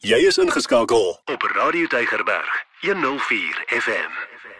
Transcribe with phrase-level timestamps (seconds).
[0.00, 4.08] Jy is ingeskakel op Radio Deigerberg 104 FM.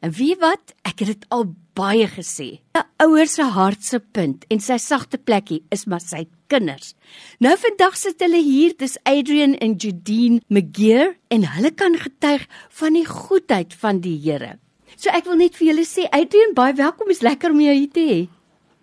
[0.00, 0.74] En wie wat?
[0.84, 2.60] Ek het dit al baie gesê.
[2.74, 6.94] 'n Ouer se hart se punt en sy sagte plekkie is maar sy kinders.
[7.38, 12.92] Nou vandag sit hulle hier, dis Adrian en Judine McGeer en hulle kan getuig van
[12.92, 14.58] die goedheid van die Here.
[14.96, 17.10] So ek wil net vir julle sê Adrian, baie welkom.
[17.10, 18.37] Is lekker om jou hier te hê.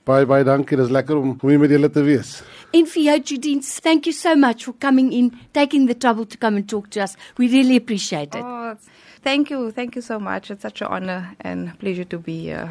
[0.06, 0.78] Baie baie dankie.
[0.78, 2.38] Dis lekker om hier met julle te wees.
[2.78, 6.38] En vir jou Judine, thank you so much for coming in, taking the trouble to
[6.38, 7.16] come and talk to us.
[7.38, 8.44] We really appreciate it.
[8.44, 8.76] Oh,
[9.24, 9.72] thank you.
[9.72, 10.52] Thank you so much.
[10.52, 12.70] It's such an honor and pleasure to be here.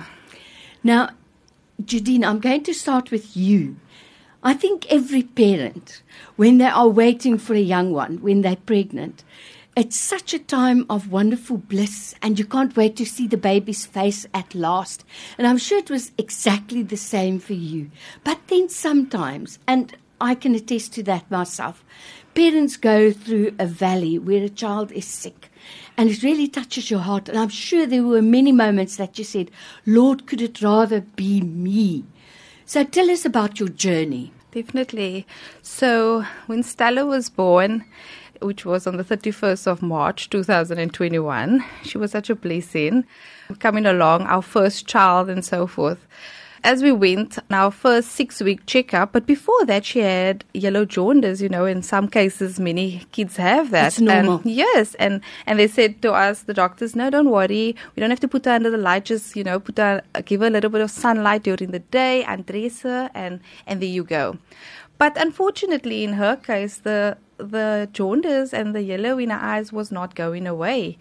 [0.84, 1.08] Now,
[1.82, 3.76] Judine, I'm going to start with you.
[4.44, 6.02] I think every parent,
[6.36, 9.24] when they are waiting for a young one, when they're pregnant,
[9.76, 13.86] it's such a time of wonderful bliss, and you can't wait to see the baby's
[13.86, 15.04] face at last.
[15.36, 17.90] And I'm sure it was exactly the same for you.
[18.22, 21.84] But then sometimes, and I can attest to that myself,
[22.34, 25.50] parents go through a valley where a child is sick.
[25.96, 27.28] And it really touches your heart.
[27.28, 29.50] And I'm sure there were many moments that you said,
[29.86, 32.04] Lord, could it rather be me?
[32.64, 34.32] So tell us about your journey.
[34.52, 35.26] Definitely.
[35.62, 37.84] So, when Stella was born,
[38.40, 43.04] which was on the 31st of March 2021, she was such a blessing.
[43.58, 46.06] Coming along, our first child, and so forth.
[46.64, 51.42] As we went, our first six week checkup, but before that, she had yellow jaundice.
[51.42, 53.88] You know, in some cases, many kids have that.
[53.88, 54.38] It's normal.
[54.38, 58.08] And yes, and and they said to us, the doctors, no, don't worry, we don't
[58.08, 59.04] have to put her under the light.
[59.04, 62.24] Just you know, put her, give her a little bit of sunlight during the day,
[62.24, 64.38] undress her, and and there you go.
[64.96, 69.90] But unfortunately, in her case, the the jaundice and the yellow in her eyes was
[69.90, 70.98] not going away.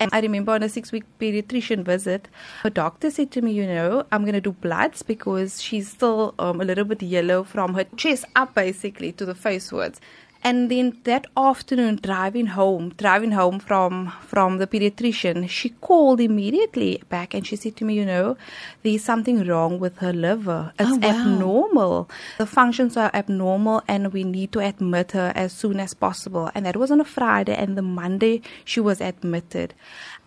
[0.00, 2.28] And I remember on a six week pediatrician visit,
[2.62, 6.34] her doctor said to me, You know, I'm going to do bloods because she's still
[6.38, 10.00] um, a little bit yellow from her chest up basically to the face wards.
[10.44, 17.02] And then that afternoon, driving home, driving home from from the pediatrician, she called immediately
[17.08, 18.36] back and she said to me, "You know,
[18.82, 20.72] there's something wrong with her liver.
[20.78, 21.08] It's Oh, wow.
[21.10, 22.08] abnormal.
[22.38, 26.66] The functions are abnormal, and we need to admit her as soon as possible." And
[26.66, 29.74] that was on a Friday, and the Monday she was admitted.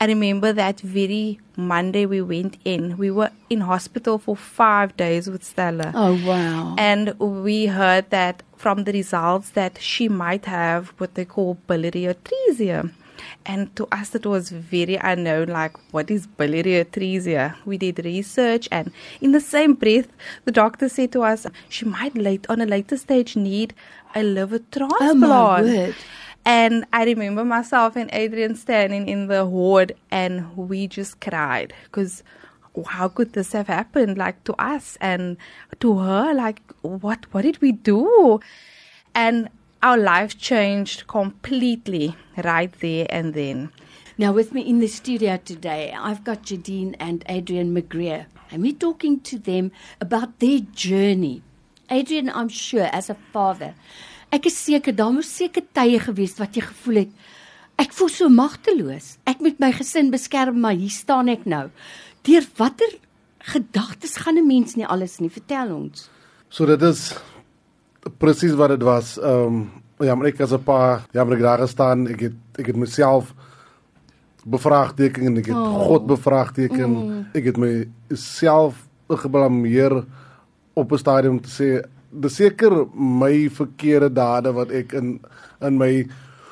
[0.02, 2.98] I remember that very Monday we went in.
[2.98, 5.92] We were in hospital for five days with Stella.
[5.96, 6.76] Oh, wow.
[6.78, 12.04] And we heard that from the results that she might have what they call biliary
[12.14, 12.92] atresia.
[13.46, 15.48] And to us, it was very unknown.
[15.48, 17.56] Like, what is biliary atresia?
[17.66, 20.10] We did research, and in the same breath,
[20.46, 23.74] the doctor said to us, she might late on a later stage need
[24.16, 25.12] a liver transplant.
[25.12, 25.96] Oh, my word.
[26.46, 32.24] And I remember myself and Adrian standing in the ward, and we just cried because
[32.88, 35.38] how could this have happened like to us and
[35.80, 38.40] to her like what what did we do
[39.14, 39.50] and
[39.84, 43.72] our life changed completely right there and then
[44.18, 48.78] Now, with me in the studio today, I've got Jadine and Adrian McGreer, and we're
[48.78, 51.42] talking to them about their journey.
[51.90, 53.74] Adrian, I'm sure, as a father,
[54.32, 57.16] ek is seker daar moes seker tye gewees wat jy gevoel het
[57.82, 59.16] ek voel so magteloos.
[59.26, 61.70] Ek moet my gesin beskerm, maar hier staan ek nou.
[62.22, 62.98] Deur watter
[63.38, 65.30] gedagtes gaan 'n mens nie alles nie?
[65.30, 66.10] Vertel ons.
[66.50, 67.14] So dit is
[68.18, 69.18] presies wat dit was.
[69.20, 72.34] Ehm um, ja, maar ek as 'n pa, ja, maar ek daar gestaan, ek het
[72.60, 73.34] ek het myself
[74.46, 75.86] bevraagteken en ek het Oh.
[75.88, 76.90] God bevraagteken.
[76.90, 77.26] Mm.
[77.34, 80.06] Ek het myself geblameer
[80.74, 85.20] op 'n stadium te sê dis seker my verkeerde dade wat ek in
[85.62, 86.08] in my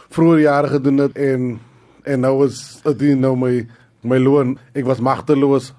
[0.09, 1.59] vroeë jare gedoen het en
[2.03, 3.67] en nou is dit nou my
[4.01, 4.57] my loon.
[4.73, 5.73] Ek was magteloos,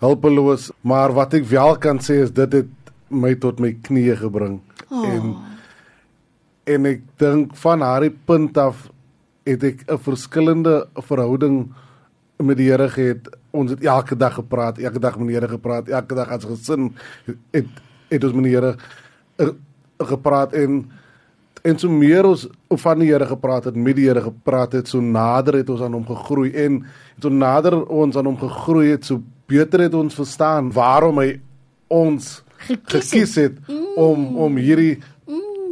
[0.00, 4.60] hulpeloos, maar wat ek wel kan sê is dit het my tot my knieë gebring.
[4.88, 5.04] Oh.
[5.06, 5.36] En
[6.70, 8.90] en ek dink van haar punt af
[9.48, 11.72] het ek 'n verskillende verhouding
[12.36, 13.28] met die Here gehad.
[13.50, 16.94] Ons het elke dag gepraat, elke dag met die Here gepraat, elke dag as gesin
[17.50, 17.66] het
[18.08, 18.76] het ons met die Here
[19.36, 19.48] eh,
[19.98, 20.90] gepraat en
[21.62, 22.46] en so meer ons
[22.82, 25.96] van die Here gepraat het, met die Here gepraat het, so nader het ons aan
[25.96, 26.52] hom gegroei.
[26.56, 26.80] En
[27.20, 31.34] so nader ons aan hom gegroei het, so beter het ons verstaan waarom hy
[31.90, 33.56] ons Gekies gekies het
[33.96, 35.00] om om hierdie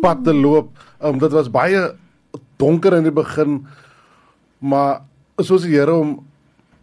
[0.02, 0.70] pad te loop.
[1.05, 1.82] Um dit was baie
[2.58, 3.61] donker in die begin,
[4.58, 5.02] maar
[5.37, 6.19] soos die Here hom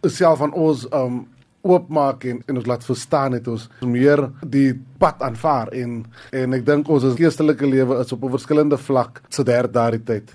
[0.06, 1.24] self aan ons um
[1.66, 6.02] oopmaak en, en ons laat verstaan het ons meer die pad aanvaar en
[6.32, 10.34] en ek dink ons geestelike lewe is op 'n verskillende vlak so daar daardie tyd.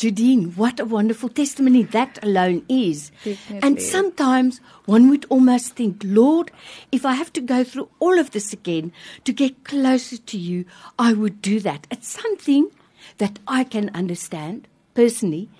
[0.00, 3.10] Judine, what a wonderful testimony that alone is.
[3.22, 3.60] Definitely.
[3.68, 6.50] And sometimes one would almost think, Lord,
[6.90, 8.92] if I have to go through all of this again
[9.24, 10.64] to get closer to you,
[10.98, 11.86] I would do that.
[11.90, 12.70] It's something
[13.18, 15.50] that I can understand personally.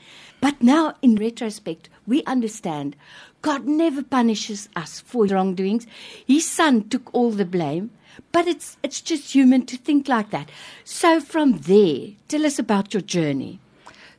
[0.41, 2.97] But now, in retrospect, we understand
[3.43, 5.87] God never punishes us for wrongdoings.
[6.27, 7.91] His son took all the blame.
[8.33, 10.51] But it's it's just human to think like that.
[10.85, 13.61] So from there, tell us about your journey.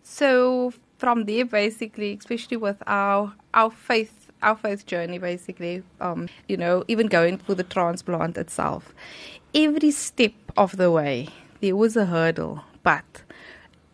[0.02, 6.58] So from there, basically, especially with our our faith, our faith journey, basically, um, you
[6.58, 8.94] know, even going for the transplant itself,
[9.54, 11.28] every step of the way
[11.60, 13.24] there was a hurdle, but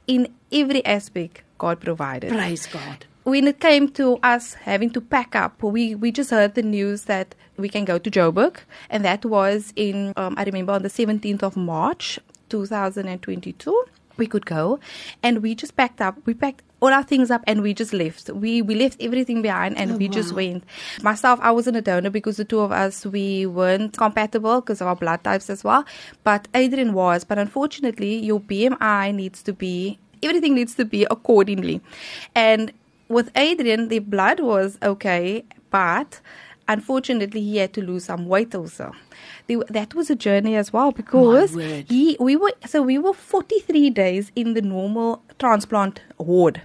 [0.08, 3.06] in every aspect, God provided Praise God.
[3.24, 7.04] when it came to us having to pack up, we, we just heard the news
[7.04, 8.58] that we can go to Joburg,
[8.90, 12.20] and that was in, um, I remember, on the 17th of March
[12.50, 13.86] 2022.
[14.18, 14.80] We could go,
[15.24, 16.16] and we just packed up.
[16.26, 18.30] We packed all our things up, and we just left.
[18.30, 20.64] We we left everything behind, and Oh, we just went.
[21.02, 24.88] Myself, I wasn't a donor because the two of us we weren't compatible because of
[24.88, 25.86] our blood types as well.
[26.24, 27.24] But Adrian was.
[27.24, 31.82] But unfortunately, your BMI needs to be everything needs to be accordingly,
[32.36, 32.72] and
[33.10, 36.20] with Adrian, the blood was okay, but
[36.68, 38.92] unfortunately, he had to lose some weight also.
[39.48, 41.54] That was a journey as well because
[41.90, 46.62] he we were so we were 43 days in the normal transplant ward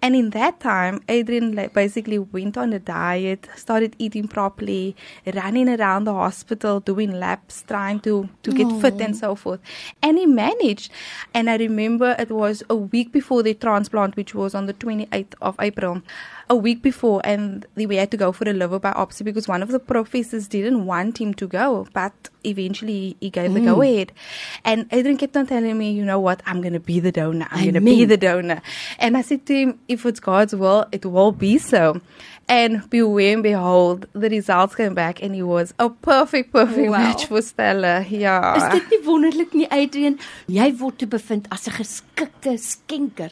[0.00, 4.96] and in that time adrian basically went on a diet started eating properly
[5.34, 9.60] running around the hospital doing laps trying to to get fit and so forth.
[10.02, 10.90] And he managed.
[11.32, 15.34] And i remember it was a week before the transplant which was on the 28th
[15.40, 16.02] of april.
[16.50, 19.70] A week before and we had to go for a liver biopsy because one of
[19.70, 24.12] the professors didn't want him to go but eventually he gave the go ahead.
[24.64, 26.42] And adrian kept on telling me you know what?
[26.46, 27.48] I'm going to be the donor.
[27.50, 28.60] I'm going to be the donor
[28.98, 32.00] and i said to him if it's god's will it will be so
[32.48, 36.98] and beware and behold the results came back and he was a perfect perfect Wow.
[36.98, 40.18] match for stella yeah Is dit nie wonderlik nie, Adrian?
[40.46, 43.30] Jy word te bevind as 'n geskikte skenker.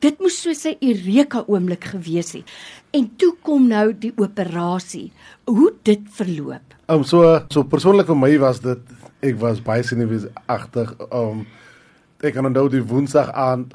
[0.00, 2.44] Dit moes so 'n eureka oomblik gewees het.
[2.92, 5.12] En toe kom nou die operasie.
[5.46, 6.74] Hoe dit verloop.
[6.88, 8.78] Um so so persoonlik vir my was dit
[9.22, 10.94] ek was baie senuweeagtig.
[11.12, 11.46] Um
[12.22, 13.74] ek kan onthou die woensdag aand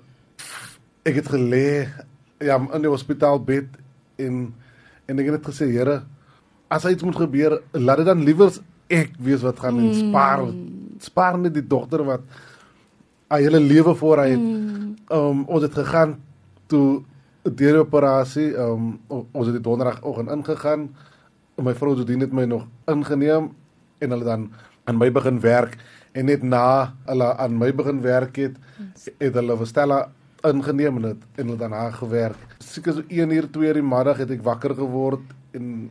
[1.10, 1.90] ek het gelê
[2.40, 3.78] ja in die hospitaalbed
[4.22, 4.50] en
[5.10, 6.04] en ek het gesê Here
[6.70, 8.54] as iets moet gebeur laat dit dan liewer
[8.90, 10.46] ek weet wat gaan en spaar
[11.02, 12.24] spaar net die dogter wat
[13.30, 14.46] haar hele lewe voor haar het.
[15.14, 16.18] Um ons het gegaan
[16.68, 17.04] toe
[17.44, 20.90] deur die operasie um ons het die donderdagoggend ingegaan.
[21.62, 23.52] My vrou Jodien het my nog ingeneem
[24.00, 24.50] en hulle dan
[24.86, 25.78] aan my begin werk
[26.14, 28.56] en net na hulle aan my begin werk het
[29.20, 30.00] het hulle vir Stella
[30.44, 32.38] ingeneem en het en hulle dan haar gewerk.
[32.60, 35.22] Seker so 1 uur 2 uur die middag het ek wakker geword
[35.54, 35.90] en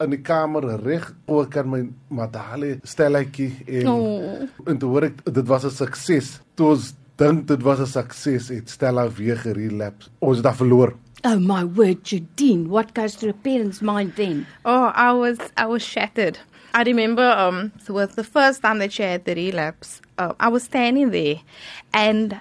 [0.00, 4.48] in die kamer reg oor kan my madale Stellaatjie en Oh.
[4.66, 6.40] en toe hoor ek dit was 'n sukses.
[6.54, 10.10] Toe ons dink dit was 'n sukses het Stella weer gerelapse.
[10.18, 10.94] Ons het haar verloor.
[11.24, 14.46] Oh my word, Judine, what goes through a parent's mind then?
[14.64, 16.38] Oh, I was I was shattered.
[16.74, 20.00] I remember um so it was the first time that she had the relapse.
[20.18, 21.36] Uh, I was standing there,
[21.92, 22.34] and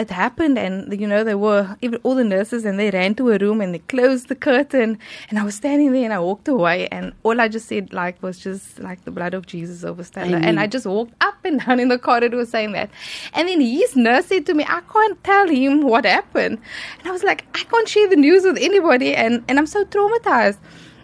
[0.00, 3.30] it happened, and you know they were even all the nurses, and they ran to
[3.30, 6.48] a room and they closed the curtain, and I was standing there, and I walked
[6.48, 10.02] away, and all I just said like was just like the blood of Jesus over
[10.02, 10.44] Stella, Amen.
[10.44, 12.90] and I just walked up and down in the corridor saying that,
[13.34, 16.58] and then his nurse said to me, I can't tell him what happened,
[16.98, 19.84] and I was like, I can't share the news with anybody, and and I'm so
[19.84, 20.58] traumatized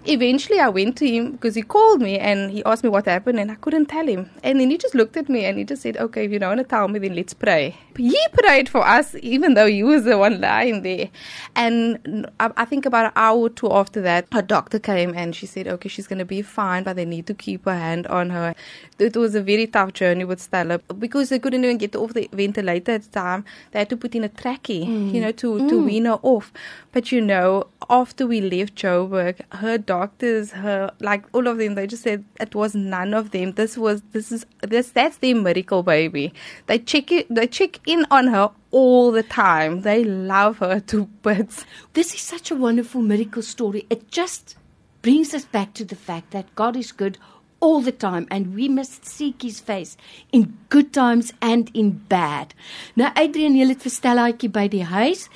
[0.08, 3.38] eventually I went to him because he called me and he asked me what happened
[3.38, 4.30] and I couldn't tell him.
[4.42, 6.56] And then he just looked at me and he just said, Okay, if you don't
[6.56, 7.76] want to tell me, then let's pray.
[7.96, 11.08] He prayed for us even though he was the one lying there.
[11.54, 15.34] And I, I think about an hour or two after that, her doctor came and
[15.34, 18.06] she said, Okay, she's going to be fine, but they need to keep her hand
[18.06, 18.54] on her.
[18.98, 22.28] It was a very tough journey with Stella because they couldn't even get off the
[22.32, 23.44] ventilator at the time.
[23.72, 25.20] They had to put in a trachea, you mm.
[25.20, 25.84] know, to, to mm.
[25.84, 26.52] wean her off.
[26.92, 31.86] But you know, after we left Joburg, her doctors, her like all of them, they
[31.86, 33.52] just said it was none of them.
[33.52, 36.26] This was this is this that's their miracle baby.
[36.66, 39.80] They check it they check in on her all the time.
[39.88, 41.64] They love her to bits.
[41.94, 43.86] This is such a wonderful miracle story.
[43.88, 44.56] It just
[45.02, 47.18] brings us back to the fact that God is good
[47.60, 49.96] all the time and we must seek his face
[50.32, 52.54] in good times and in bad.
[52.94, 55.26] Nou Adrian, jy het verstellaatjie by die huis.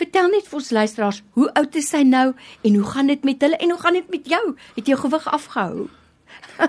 [0.00, 2.26] Vertel net vir ons luisteraars, hoe oud is hy nou
[2.64, 4.44] en hoe gaan dit met hulle en hoe gaan dit met jou?
[4.76, 5.88] Het jy gewig afgehou?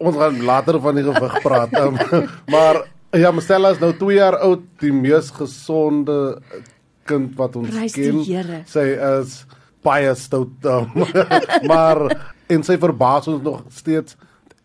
[0.00, 1.74] Ons gaan later van die gewig praat.
[1.76, 1.98] Um,
[2.54, 2.82] maar
[3.12, 6.40] ja, Marcella is nou 2 jaar oud, die mees gesonde
[7.10, 8.22] kind wat ons die ken.
[8.70, 9.42] Sy is
[9.84, 10.56] baie stout.
[10.64, 11.04] Um,
[11.70, 12.00] maar
[12.50, 14.16] en sy verbaas ons nog steeds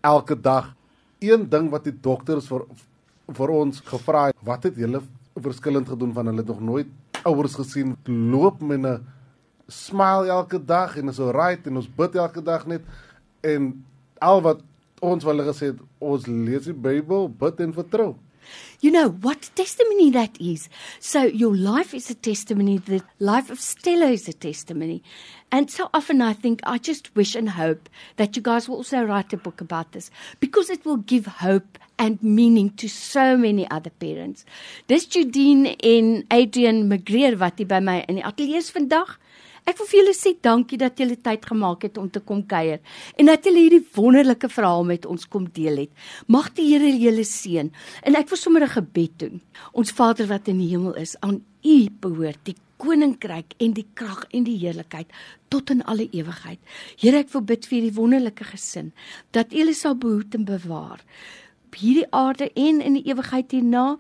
[0.06, 0.74] elke dag.
[1.24, 2.68] Een ding wat die dokters vir
[3.36, 5.02] vir ons gevra het, wat het julle
[5.42, 6.44] verskillend gedoen van hulle?
[6.46, 6.92] Nog nooit
[7.26, 7.96] ouers gesien?
[8.06, 9.02] Loop met 'n
[9.68, 12.82] smile elke dag en is alright en ons bid elke dag net.
[13.42, 13.86] En
[14.20, 14.62] al wat
[15.00, 18.16] ons wel gesê het ons lees die Bybel bid en vertrou
[18.82, 20.70] You know what testimony that is.
[21.00, 22.78] So your life is a testimony.
[22.78, 25.02] The life of Stella is a testimony.
[25.52, 29.04] And so often I think I just wish and hope that you guys will also
[29.04, 33.70] write a book about this because it will give hope and meaning to so many
[33.70, 34.46] other parents.
[34.88, 39.16] Dis Judine en Adrian Magreer wat hier by my in die ateljee is vandag.
[39.66, 42.84] Ek wil vir julle sê dankie dat julle tyd gemaak het om te kom kuier
[43.18, 45.92] en dat julle hierdie wonderlike verhaal met ons kom deel het.
[46.30, 47.72] Mag die Here julle seën.
[48.06, 49.42] En ek wil sommer 'n gebed doen.
[49.74, 54.26] Ons Vader wat in die hemel is, aan U behoort die koninkryk en die krag
[54.32, 55.10] en die heerlikheid
[55.50, 56.60] tot in alle ewigheid.
[56.98, 58.94] Here, ek wil bid vir hierdie wonderlike gesin
[59.32, 61.02] dat U hulle sal behoed en bewaar
[61.76, 63.98] op hierdie aarde en in die ewigheid hierna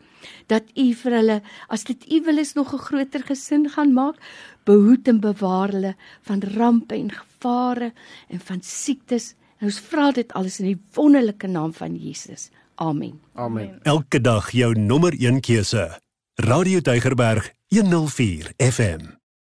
[0.47, 4.15] dat U vir hulle as dit U wil is nog 'n groter gesin gaan maak
[4.63, 7.93] behoed en bewaar hulle van rampe en gevare
[8.29, 9.35] en van siektes.
[9.59, 12.49] En ons vra dit alles in die wonderlike naam van Jesus.
[12.75, 13.19] Amen.
[13.33, 13.79] Amen.
[13.83, 15.99] Elke dag jou nommer 1 keuse.
[16.35, 19.24] Radio Deugerberg 104 FM.